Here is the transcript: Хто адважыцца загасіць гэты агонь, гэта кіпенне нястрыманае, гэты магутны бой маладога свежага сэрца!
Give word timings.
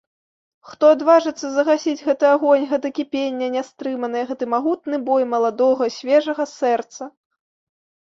Хто 0.69 0.85
адважыцца 0.93 1.47
загасіць 1.57 2.01
гэты 2.07 2.25
агонь, 2.33 2.65
гэта 2.73 2.93
кіпенне 3.01 3.51
нястрыманае, 3.59 4.25
гэты 4.33 4.51
магутны 4.57 4.95
бой 5.13 5.23
маладога 5.37 5.93
свежага 6.01 6.53
сэрца! 6.59 7.03